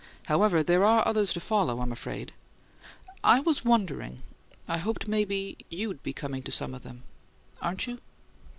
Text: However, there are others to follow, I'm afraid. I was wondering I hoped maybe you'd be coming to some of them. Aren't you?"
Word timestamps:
However, 0.25 0.63
there 0.63 0.83
are 0.83 1.07
others 1.07 1.31
to 1.33 1.39
follow, 1.39 1.79
I'm 1.79 1.91
afraid. 1.91 2.33
I 3.23 3.39
was 3.39 3.63
wondering 3.63 4.23
I 4.67 4.79
hoped 4.79 5.07
maybe 5.07 5.59
you'd 5.69 6.01
be 6.01 6.11
coming 6.11 6.41
to 6.41 6.51
some 6.51 6.73
of 6.73 6.81
them. 6.81 7.03
Aren't 7.61 7.85
you?" 7.85 7.99